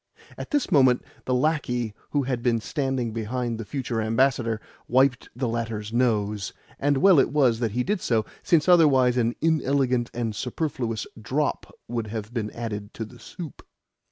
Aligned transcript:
At 0.35 0.49
this 0.49 0.71
moment 0.71 1.03
the 1.25 1.33
lacquey 1.35 1.93
who 2.09 2.23
had 2.23 2.41
been 2.41 2.59
standing 2.59 3.13
behind 3.13 3.59
the 3.59 3.65
future 3.65 4.01
ambassador 4.01 4.59
wiped 4.87 5.29
the 5.35 5.47
latter's 5.47 5.93
nose; 5.93 6.53
and 6.79 6.97
well 6.97 7.19
it 7.19 7.29
was 7.29 7.59
that 7.59 7.73
he 7.73 7.83
did 7.83 8.01
so, 8.01 8.25
since 8.41 8.67
otherwise 8.67 9.15
an 9.15 9.35
inelegant 9.41 10.09
and 10.11 10.35
superfluous 10.35 11.05
drop 11.21 11.71
would 11.87 12.07
have 12.07 12.33
been 12.33 12.49
added 12.49 12.95
to 12.95 13.05
the 13.05 13.19
soup. 13.19 13.61